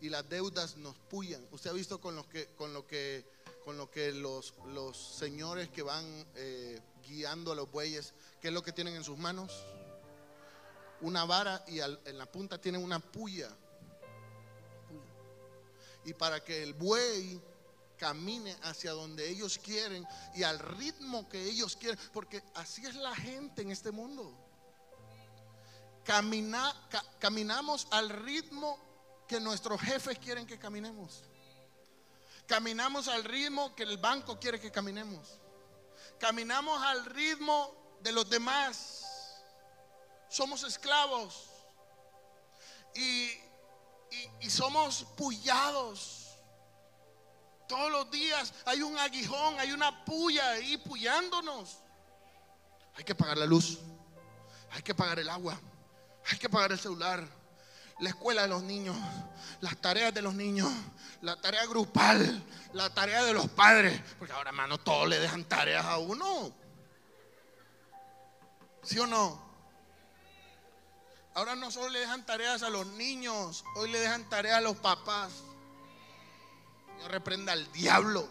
[0.00, 1.46] Y las deudas nos puyan.
[1.50, 3.24] Usted ha visto con, los que, con lo que,
[3.64, 8.54] con lo que los, los señores que van eh, guiando a los bueyes, ¿qué es
[8.54, 9.64] lo que tienen en sus manos?
[11.00, 13.50] Una vara y en la punta tienen una puya.
[16.04, 17.40] Y para que el buey
[17.96, 23.14] camine hacia donde ellos quieren y al ritmo que ellos quieren, porque así es la
[23.14, 24.36] gente en este mundo.
[26.04, 26.74] Camina,
[27.18, 28.78] caminamos al ritmo
[29.26, 31.22] que nuestros jefes quieren que caminemos.
[32.46, 35.40] Caminamos al ritmo que el banco quiere que caminemos.
[36.18, 39.02] Caminamos al ritmo de los demás.
[40.28, 41.48] Somos esclavos
[42.94, 43.30] y,
[44.40, 46.23] y somos pullados
[47.66, 51.78] todos los días hay un aguijón, hay una puya ahí puyándonos.
[52.96, 53.80] Hay que pagar la luz,
[54.70, 55.58] hay que pagar el agua,
[56.30, 57.26] hay que pagar el celular,
[57.98, 58.96] la escuela de los niños,
[59.60, 60.70] las tareas de los niños,
[61.20, 64.00] la tarea grupal, la tarea de los padres.
[64.18, 66.52] Porque ahora, hermano, todos le dejan tareas a uno.
[68.82, 69.42] ¿Sí o no?
[71.34, 74.76] Ahora no solo le dejan tareas a los niños, hoy le dejan tareas a los
[74.76, 75.32] papás
[77.08, 78.28] reprenda al diablo.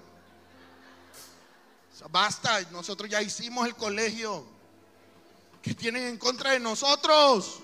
[2.09, 4.45] basta, nosotros ya hicimos el colegio.
[5.61, 7.61] que tienen en contra de nosotros?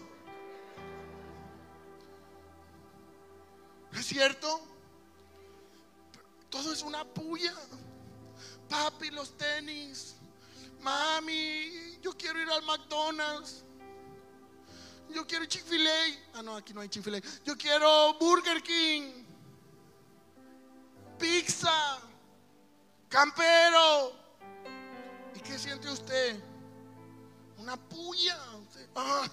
[3.92, 4.62] ¿No es cierto?
[6.50, 7.54] Todo es una puya.
[8.70, 10.16] Papi, los tenis.
[10.80, 13.64] Mami, yo quiero ir al McDonald's.
[15.14, 16.38] Yo quiero Chick-fil-A.
[16.40, 17.20] Ah, no, aquí no hay Chick-fil-A.
[17.44, 19.29] Yo quiero Burger King
[21.20, 22.00] pizza,
[23.10, 24.14] campero.
[25.36, 26.42] ¿Y qué siente usted?
[27.58, 28.38] Una puya.
[28.96, 29.30] Ah,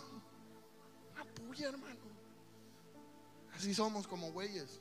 [1.14, 1.96] una puya, hermano.
[3.54, 4.80] Así somos como güeyes.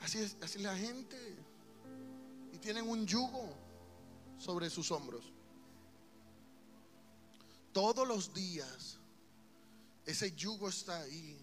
[0.00, 1.36] Así es, así la gente.
[2.52, 3.54] Y tienen un yugo
[4.38, 5.32] sobre sus hombros.
[7.72, 8.98] Todos los días
[10.04, 11.38] ese yugo está ahí.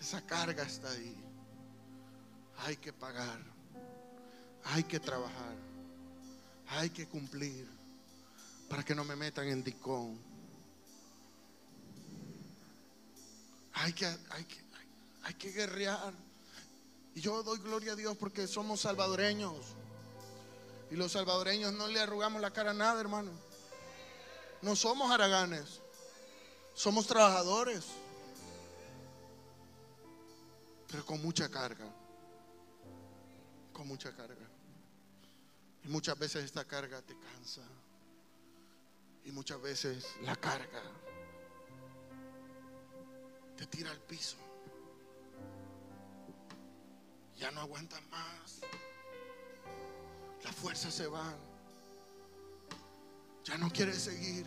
[0.00, 1.29] Esa carga está ahí
[2.64, 3.40] hay que pagar,
[4.64, 5.54] hay que trabajar,
[6.68, 7.66] hay que cumplir
[8.68, 10.18] para que no me metan en dicón.
[13.72, 14.60] Hay que, hay que,
[15.22, 16.12] hay que guerrear.
[17.14, 19.56] Y yo doy gloria a Dios porque somos salvadoreños.
[20.90, 23.32] Y los salvadoreños no le arrugamos la cara a nada, hermano.
[24.60, 25.80] No somos haraganes.
[26.74, 27.86] Somos trabajadores.
[30.88, 31.86] Pero con mucha carga
[33.84, 34.46] mucha carga.
[35.84, 37.62] Y muchas veces esta carga te cansa.
[39.24, 40.82] Y muchas veces la carga
[43.56, 44.36] te tira al piso.
[47.38, 48.60] Ya no aguantas más.
[50.44, 51.36] Las fuerzas se van.
[53.44, 54.46] Ya no quieres seguir.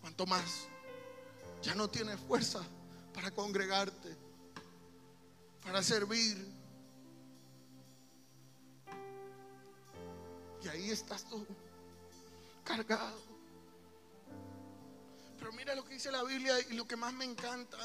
[0.00, 0.66] ¿Cuánto más?
[1.62, 2.62] Ya no tienes fuerza
[3.12, 4.16] para congregarte,
[5.62, 6.59] para servir.
[10.62, 11.46] Y ahí estás tú,
[12.64, 13.18] cargado.
[15.38, 17.78] Pero mira lo que dice la Biblia y lo que más me encanta.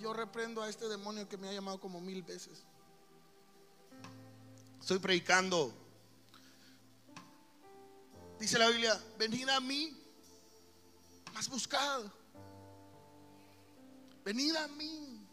[0.00, 2.64] Yo reprendo a este demonio que me ha llamado como mil veces.
[4.80, 5.72] Estoy predicando.
[8.38, 9.96] Dice la Biblia, venid a mí,
[11.32, 12.02] más buscad.
[14.24, 15.26] Venid a mí,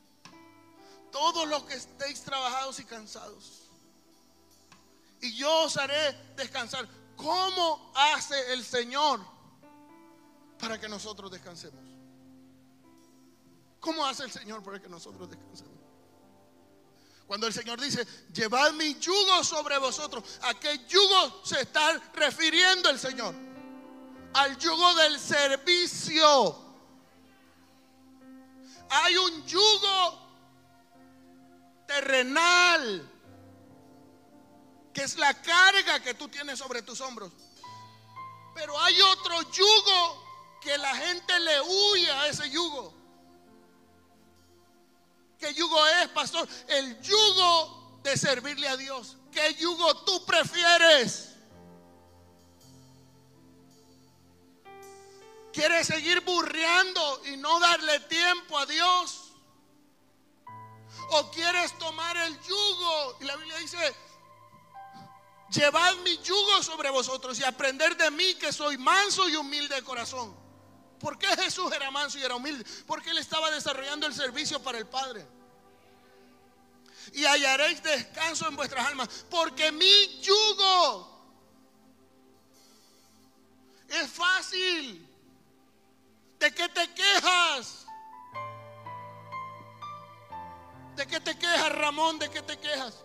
[1.12, 3.63] todos los que estéis trabajados y cansados.
[5.24, 6.86] Y yo os haré descansar.
[7.16, 9.22] ¿Cómo hace el Señor
[10.60, 11.80] para que nosotros descansemos?
[13.80, 15.80] ¿Cómo hace el Señor para que nosotros descansemos?
[17.26, 22.90] Cuando el Señor dice, llevad mi yugo sobre vosotros, ¿a qué yugo se está refiriendo
[22.90, 23.34] el Señor?
[24.34, 26.66] Al yugo del servicio.
[28.90, 30.20] Hay un yugo
[31.88, 33.10] terrenal,
[34.94, 37.32] que es la carga que tú tienes sobre tus hombros.
[38.54, 40.24] Pero hay otro yugo
[40.62, 42.94] que la gente le huye a ese yugo.
[45.40, 46.48] ¿Qué yugo es, pastor?
[46.68, 49.18] El yugo de servirle a Dios.
[49.32, 51.30] ¿Qué yugo tú prefieres?
[55.52, 59.32] ¿Quieres seguir burreando y no darle tiempo a Dios?
[61.10, 63.18] ¿O quieres tomar el yugo?
[63.22, 63.96] Y la Biblia dice,
[65.54, 69.84] llevad mi yugo sobre vosotros y aprender de mí que soy manso y humilde de
[69.84, 70.36] corazón.
[71.00, 72.66] ¿Por qué Jesús era manso y era humilde?
[72.88, 75.26] Porque él estaba desarrollando el servicio para el Padre.
[77.12, 79.26] Y hallaréis descanso en vuestras almas.
[79.30, 81.14] Porque mi yugo
[83.90, 85.10] es fácil.
[86.40, 87.86] ¿De qué te quejas?
[90.96, 92.20] ¿De qué te quejas, Ramón?
[92.20, 93.04] ¿De qué te quejas?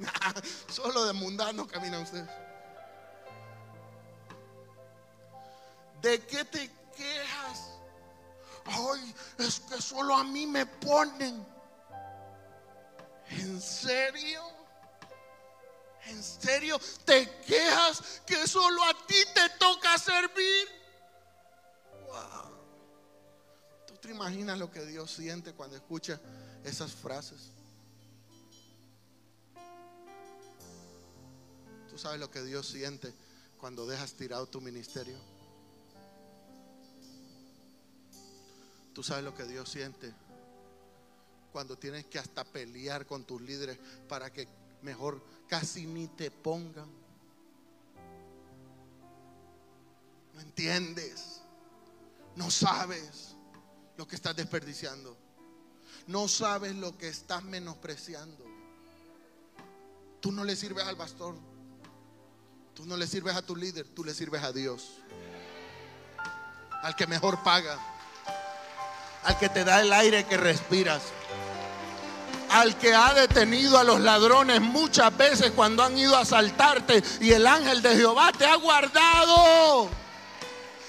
[0.68, 2.28] Solo de mundano caminan ustedes.
[6.00, 7.70] ¿De qué te quejas?
[8.64, 11.46] Ay, es que solo a mí me ponen.
[13.28, 14.42] ¿En serio?
[16.06, 20.68] ¿En serio te quejas que solo a ti te toca servir?
[23.86, 26.18] ¿Tú te imaginas lo que Dios siente cuando escucha
[26.64, 27.52] esas frases?
[31.90, 33.12] ¿Tú sabes lo que Dios siente
[33.58, 35.18] cuando dejas tirado tu ministerio?
[38.94, 40.14] ¿Tú sabes lo que Dios siente
[41.52, 43.76] cuando tienes que hasta pelear con tus líderes
[44.08, 44.46] para que
[44.82, 46.88] mejor casi ni te pongan?
[50.34, 51.40] ¿No entiendes?
[52.36, 53.34] No sabes
[53.96, 55.16] lo que estás desperdiciando.
[56.06, 58.44] No sabes lo que estás menospreciando.
[60.20, 61.49] Tú no le sirves al pastor.
[62.80, 63.86] Tú no le sirves a tu líder.
[63.88, 64.92] Tú le sirves a Dios.
[66.82, 67.78] Al que mejor paga.
[69.22, 71.02] Al que te da el aire que respiras.
[72.48, 77.02] Al que ha detenido a los ladrones muchas veces cuando han ido a asaltarte.
[77.20, 79.90] Y el ángel de Jehová te ha guardado.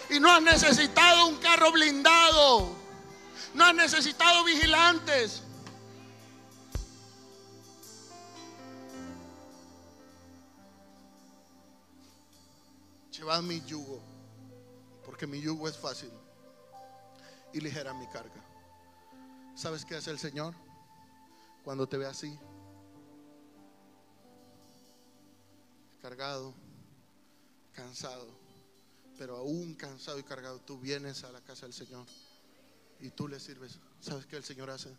[0.10, 2.74] Y no has necesitado un carro blindado.
[3.54, 5.44] No has necesitado vigilantes.
[13.22, 14.02] Llevad mi yugo,
[15.06, 16.10] porque mi yugo es fácil
[17.54, 18.44] y ligera mi carga.
[19.56, 20.56] ¿Sabes qué hace el Señor
[21.64, 22.36] cuando te ve así?
[26.02, 26.56] Cargado,
[27.74, 28.42] cansado
[29.22, 32.08] pero aún cansado y cargado, tú vienes a la casa del Señor
[33.00, 33.78] y tú le sirves.
[34.00, 34.90] ¿Sabes qué el Señor hace?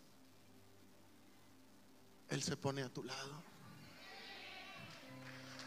[2.29, 3.43] Él se pone a tu lado.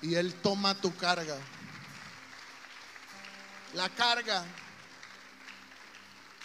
[0.02, 1.38] Y Él toma tu carga.
[3.76, 4.46] La carga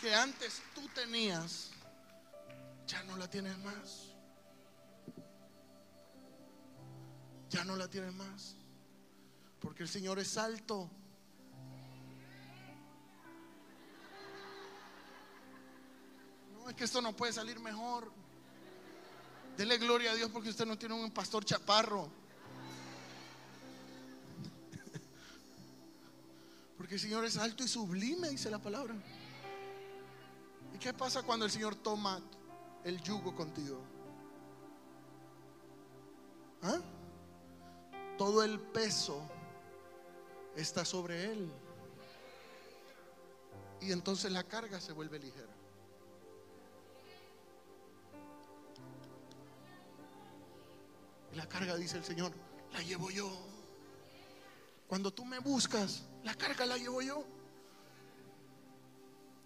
[0.01, 1.71] que antes tú tenías,
[2.87, 4.09] ya no la tienes más.
[7.49, 8.57] Ya no la tienes más.
[9.61, 10.91] Porque el Señor es alto.
[16.69, 18.13] es que esto no puede salir mejor.
[19.57, 22.20] Dele gloria a Dios porque usted no tiene un pastor chaparro.
[26.81, 28.95] Porque el Señor es alto y sublime, dice la palabra.
[30.81, 32.23] qué pasa cuando el Señor toma
[32.85, 33.83] el yugo contigo?
[36.63, 36.81] ¿Ah?
[38.17, 39.21] Todo el peso
[40.57, 41.53] está sobre Él.
[43.83, 45.53] Y entonces la carga se vuelve ligera.
[51.31, 52.33] Y la carga, dice el Señor,
[52.73, 53.31] la llevo yo.
[54.89, 57.25] Cuando tú me buscas, la carga la llevo yo.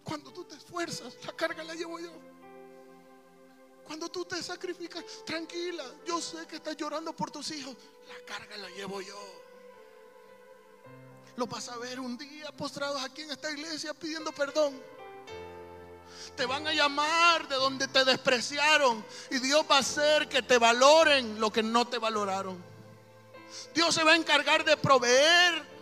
[0.02, 2.12] Cuando tú te esfuerzas, la carga la llevo yo.
[3.84, 7.76] Cuando tú te sacrificas, tranquila, yo sé que estás llorando por tus hijos,
[8.08, 9.18] la carga la llevo yo.
[11.36, 14.80] Lo vas a ver un día postrados aquí en esta iglesia pidiendo perdón.
[16.36, 20.58] Te van a llamar de donde te despreciaron y Dios va a hacer que te
[20.58, 22.62] valoren lo que no te valoraron.
[23.74, 25.73] Dios se va a encargar de proveer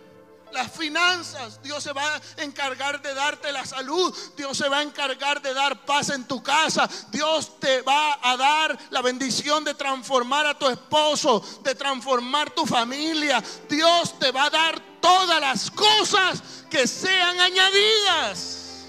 [0.53, 1.61] las finanzas.
[1.61, 4.15] Dios se va a encargar de darte la salud.
[4.37, 6.89] Dios se va a encargar de dar paz en tu casa.
[7.11, 12.65] Dios te va a dar la bendición de transformar a tu esposo, de transformar tu
[12.65, 13.43] familia.
[13.67, 18.85] Dios te va a dar todas las cosas que sean añadidas.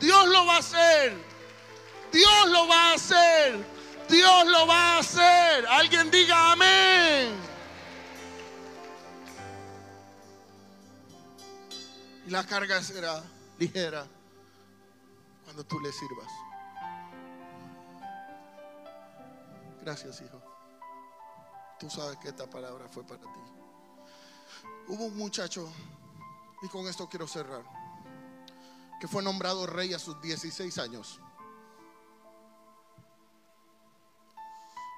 [0.00, 1.16] Dios lo va a hacer.
[2.12, 3.76] Dios lo va a hacer.
[4.08, 5.66] Dios lo va a hacer.
[5.68, 7.45] Alguien diga amén.
[12.26, 13.22] Y la carga será
[13.56, 14.04] ligera
[15.44, 16.26] cuando tú le sirvas.
[19.80, 20.42] Gracias, hijo.
[21.78, 23.28] Tú sabes que esta palabra fue para ti.
[24.88, 25.70] Hubo un muchacho,
[26.62, 27.62] y con esto quiero cerrar,
[29.00, 31.20] que fue nombrado rey a sus 16 años.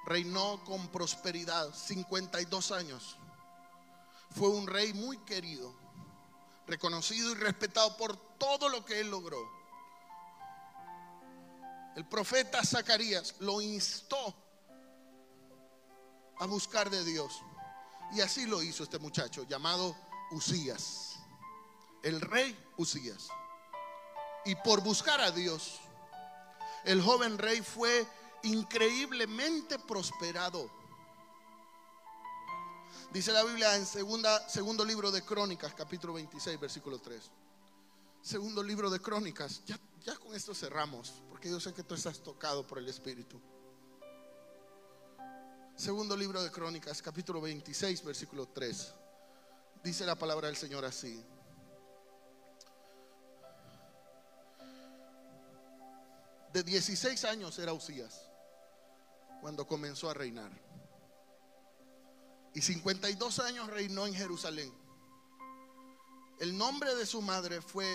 [0.07, 3.17] Reinó con prosperidad, 52 años.
[4.31, 5.88] Fue un rey muy querido
[6.69, 9.59] reconocido y respetado por todo lo que él logró.
[11.95, 14.35] El profeta Zacarías lo instó
[16.39, 17.41] a buscar de Dios.
[18.13, 19.95] Y así lo hizo este muchacho llamado
[20.31, 21.15] Usías,
[22.03, 23.27] el rey Usías.
[24.45, 25.79] Y por buscar a Dios,
[26.85, 28.07] el joven rey fue
[28.43, 30.71] increíblemente prosperado.
[33.11, 37.19] Dice la Biblia en segunda, segundo libro de Crónicas, capítulo 26, versículo 3.
[38.21, 39.63] Segundo libro de Crónicas.
[39.65, 43.41] Ya, ya con esto cerramos, porque yo sé que tú estás tocado por el Espíritu.
[45.75, 48.93] Segundo libro de Crónicas, capítulo 26, versículo 3.
[49.83, 51.25] Dice la palabra del Señor así.
[56.53, 58.29] De 16 años era Usías
[59.41, 60.68] cuando comenzó a reinar
[62.53, 64.73] y 52 años reinó en Jerusalén.
[66.39, 67.85] El nombre de su madre fue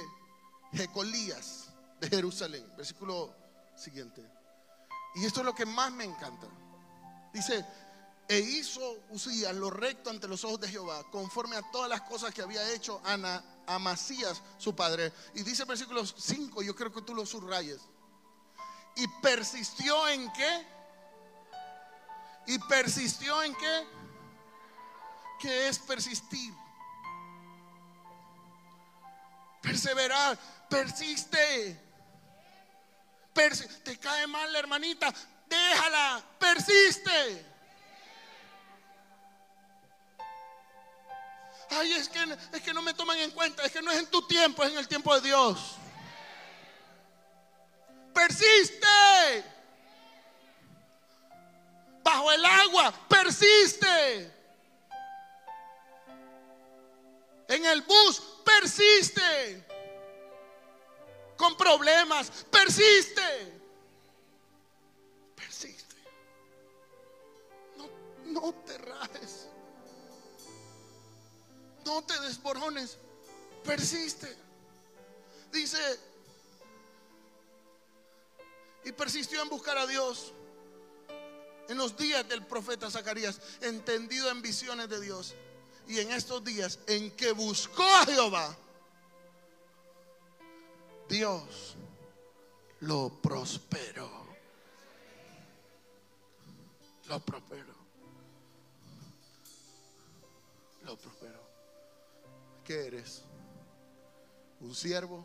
[0.73, 2.65] Jecolías de Jerusalén.
[2.77, 3.35] Versículo
[3.77, 4.23] siguiente.
[5.15, 6.47] Y esto es lo que más me encanta.
[7.33, 7.65] Dice,
[8.29, 12.33] e hizo Usías lo recto ante los ojos de Jehová, conforme a todas las cosas
[12.33, 15.13] que había hecho Ana, Amasías, su padre.
[15.35, 17.81] Y dice versículo 5, yo creo que tú lo subrayes.
[18.97, 20.67] Y persistió en qué?
[22.47, 23.87] Y persistió en qué?
[25.45, 26.55] Que es persistir.
[29.61, 30.39] Perseverar,
[30.71, 31.79] persiste.
[33.85, 35.13] te cae mal la hermanita,
[35.47, 37.47] déjala, persiste.
[41.69, 44.07] Ay, es que, es que no me toman en cuenta, es que no es en
[44.07, 45.77] tu tiempo, es en el tiempo de Dios.
[48.15, 49.45] Persiste.
[52.03, 54.34] Bajo el agua, persiste.
[57.49, 59.65] En el bus, persiste.
[61.37, 63.61] Con problemas, persiste.
[65.35, 65.97] Persiste.
[67.77, 67.89] No,
[68.25, 69.49] no te rajes.
[71.85, 72.99] No te desborones.
[73.65, 74.37] Persiste.
[75.53, 75.79] Dice,
[78.85, 80.33] y persistió en buscar a Dios
[81.69, 85.35] en los días del profeta Zacarías, entendido en visiones de Dios
[85.87, 88.57] y en estos días en que buscó a Jehová,
[91.09, 91.77] Dios
[92.81, 94.25] lo prosperó.
[97.07, 97.75] Lo prosperó.
[100.85, 101.41] Lo prosperó.
[102.65, 103.23] ¿Qué eres?
[104.61, 105.25] ¿Un siervo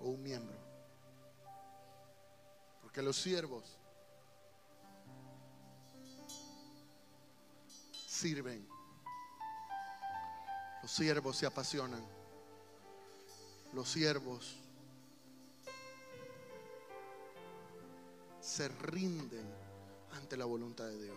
[0.00, 0.56] o un miembro?
[2.80, 3.64] Porque los siervos
[8.06, 8.66] sirven
[10.82, 12.04] los siervos se apasionan.
[13.72, 14.56] Los siervos
[18.40, 19.46] se rinden
[20.12, 21.16] ante la voluntad de Dios.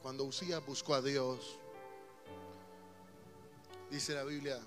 [0.00, 1.58] Cuando Usías buscó a Dios,
[3.90, 4.58] dice la Biblia,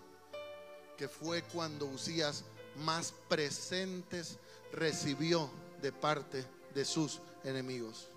[0.97, 2.43] que fue cuando Usías
[2.77, 4.37] más presentes
[4.71, 5.49] recibió
[5.81, 8.09] de parte de sus enemigos.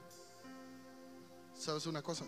[1.56, 2.24] ¿Sabes una cosa?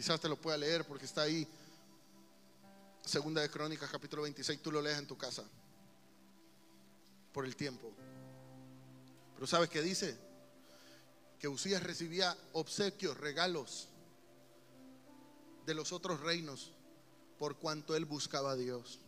[0.00, 1.46] Quizás te lo pueda leer porque está ahí.
[3.04, 5.44] Segunda de Crónicas, capítulo 26, tú lo lees en tu casa.
[7.34, 7.92] Por el tiempo.
[9.34, 10.16] Pero ¿sabes qué dice?
[11.38, 13.88] Que Usías recibía obsequios, regalos
[15.66, 16.72] de los otros reinos
[17.38, 19.00] por cuanto él buscaba a Dios.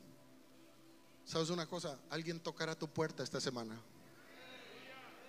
[1.25, 1.99] ¿Sabes una cosa?
[2.11, 3.81] Alguien tocará tu puerta esta semana.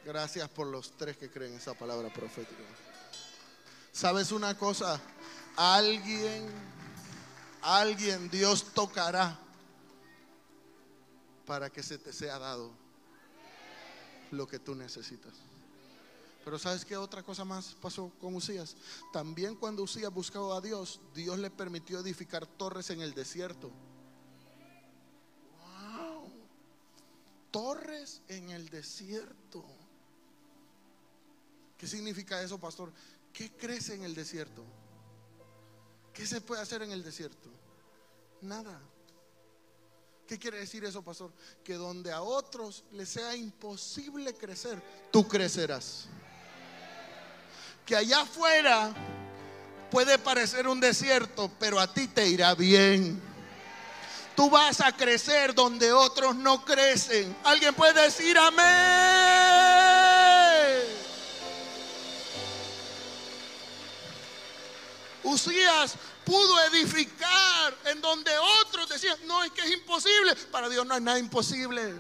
[0.03, 2.63] Gracias por los tres que creen esa palabra profética.
[3.93, 4.99] ¿Sabes una cosa?
[5.55, 6.49] Alguien,
[7.61, 9.39] alguien Dios tocará
[11.45, 12.71] para que se te sea dado
[14.31, 15.33] lo que tú necesitas.
[16.43, 18.75] Pero ¿sabes qué otra cosa más pasó con Usías?
[19.13, 23.71] También cuando Usías buscaba a Dios, Dios le permitió edificar torres en el desierto.
[25.61, 26.29] Wow.
[27.51, 29.63] Torres en el desierto.
[31.77, 32.91] ¿Qué significa eso, pastor?
[33.31, 34.65] ¿Qué crece en el desierto?
[36.13, 37.49] ¿Qué se puede hacer en el desierto?
[38.41, 38.79] Nada.
[40.27, 41.31] ¿Qué quiere decir eso, pastor?
[41.63, 46.05] Que donde a otros les sea imposible crecer, tú crecerás.
[47.85, 48.93] Que allá afuera
[49.91, 53.21] puede parecer un desierto, pero a ti te irá bien.
[54.35, 57.35] Tú vas a crecer donde otros no crecen.
[57.43, 59.12] Alguien puede decir amén.
[65.33, 68.31] Usías pudo edificar en donde
[68.61, 70.35] otros decían, no, es que es imposible.
[70.51, 71.93] Para Dios no hay nada imposible.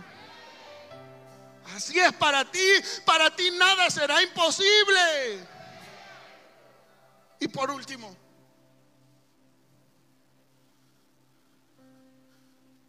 [1.75, 2.65] Así es para ti,
[3.05, 5.47] para ti nada será imposible.
[7.39, 8.15] Y por último,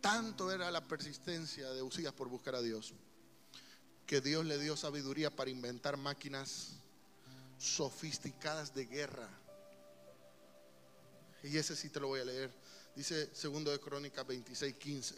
[0.01, 2.93] tanto era la persistencia de Usías por buscar a Dios,
[4.07, 6.73] que Dios le dio sabiduría para inventar máquinas
[7.59, 9.29] sofisticadas de guerra
[11.45, 12.51] y ese sí te lo voy a leer.
[12.97, 15.15] Dice segundo de Crónicas 26, 15.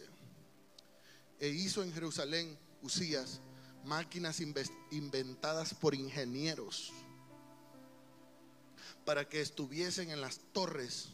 [1.39, 3.39] E hizo en Jerusalén Usías
[3.83, 4.39] máquinas
[4.91, 6.91] inventadas por ingenieros
[9.05, 11.07] para que estuviesen en las torres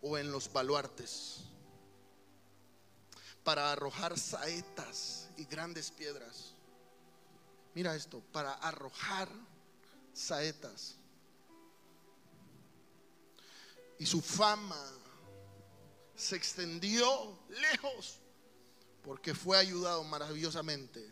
[0.00, 1.40] o en los baluartes,
[3.44, 6.54] para arrojar saetas y grandes piedras.
[7.74, 9.28] Mira esto, para arrojar
[10.14, 10.96] saetas
[14.04, 14.84] y su fama
[16.14, 18.20] se extendió lejos
[19.02, 21.10] porque fue ayudado maravillosamente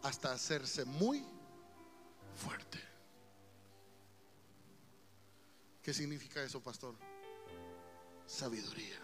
[0.00, 1.24] hasta hacerse muy
[2.36, 2.78] fuerte.
[5.82, 6.94] ¿Qué significa eso, pastor?
[8.24, 9.00] Sabiduría.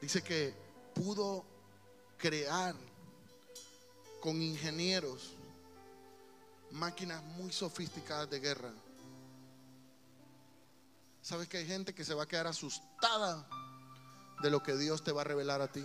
[0.00, 0.54] Dice que
[0.94, 1.44] pudo
[2.18, 2.76] crear
[4.20, 5.34] con ingenieros
[6.70, 8.72] máquinas muy sofisticadas de guerra.
[11.22, 13.46] ¿Sabes que hay gente que se va a quedar asustada
[14.42, 15.84] de lo que Dios te va a revelar a ti?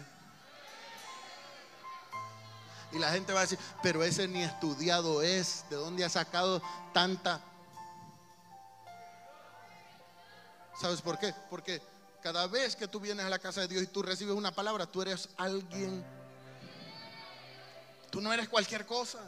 [2.91, 6.59] Y la gente va a decir, pero ese ni estudiado es, ¿de dónde ha sacado
[6.91, 7.39] tanta?
[10.81, 11.35] ¿Sabes por qué?
[11.51, 11.83] Porque
[12.23, 14.87] cada vez que tú vienes a la casa de Dios y tú recibes una palabra,
[14.87, 16.03] tú eres alguien.
[18.09, 19.19] Tú no eres cualquier cosa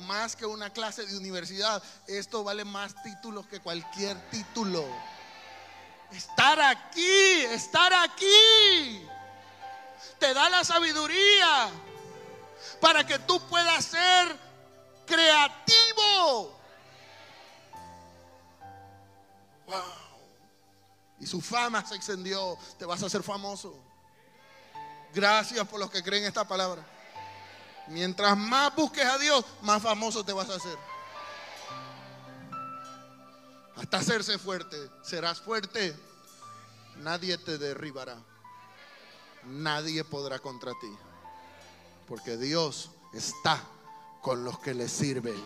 [0.00, 1.82] más que una clase de universidad.
[2.06, 4.84] Esto vale más títulos que cualquier título.
[6.10, 9.06] Estar aquí, estar aquí,
[10.18, 11.68] te da la sabiduría
[12.80, 14.36] para que tú puedas ser
[15.06, 16.56] creativo.
[19.66, 19.82] Wow.
[21.18, 22.56] Y su fama se extendió.
[22.78, 23.74] Te vas a hacer famoso.
[25.14, 26.84] Gracias por los que creen esta palabra.
[27.88, 30.76] Mientras más busques a Dios, más famoso te vas a hacer.
[33.76, 34.76] Hasta hacerse fuerte.
[35.02, 35.94] Serás fuerte.
[36.96, 38.16] Nadie te derribará.
[39.44, 40.90] Nadie podrá contra ti.
[42.08, 43.60] Porque Dios está
[44.22, 45.36] con los que le sirven.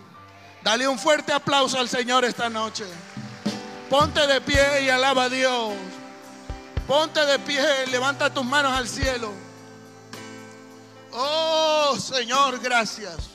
[0.62, 2.84] Dale un fuerte aplauso al Señor esta noche.
[3.88, 5.74] Ponte de pie y alaba a Dios.
[6.86, 9.32] Ponte de pie, levanta tus manos al cielo.
[11.12, 13.30] Oh Señor, gracias.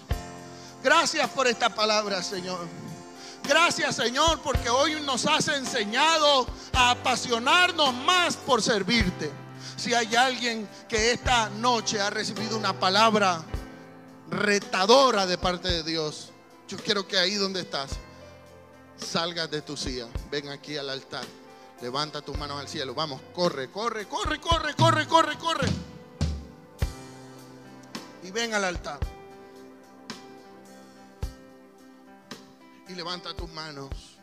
[0.84, 2.68] Gracias por esta palabra, Señor.
[3.48, 9.32] Gracias, Señor, porque hoy nos has enseñado a apasionarnos más por servirte.
[9.76, 13.44] Si hay alguien que esta noche ha recibido una palabra
[14.30, 16.32] retadora de parte de Dios,
[16.68, 17.92] yo quiero que ahí donde estás,
[18.98, 21.26] salgas de tu silla, ven aquí al altar,
[21.82, 25.95] levanta tus manos al cielo, vamos, corre, corre, corre, corre, corre, corre, corre.
[28.36, 29.00] Ven al altar.
[32.90, 34.18] Y levanta tus manos.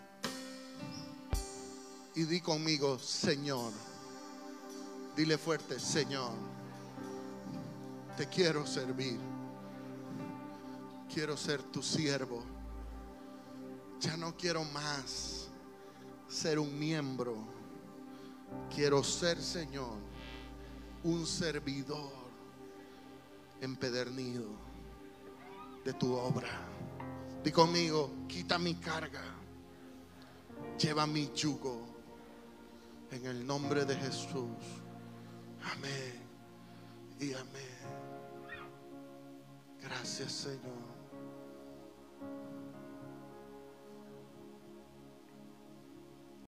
[2.15, 3.73] Y di conmigo, Señor.
[5.17, 6.33] Dile fuerte, Señor.
[8.15, 9.19] Te quiero servir.
[11.11, 12.45] Quiero ser tu siervo.
[13.99, 15.49] Ya no quiero más
[16.29, 17.39] ser un miembro.
[18.75, 19.97] Quiero ser, Señor,
[21.03, 22.22] un servidor
[23.63, 24.51] empedernido
[25.85, 26.51] de tu obra.
[27.43, 29.23] Di conmigo, quita mi carga,
[30.79, 31.87] lleva mi yugo
[33.11, 34.59] en el nombre de Jesús.
[35.73, 36.21] Amén
[37.21, 37.73] y amén.
[39.81, 40.82] Gracias Señor.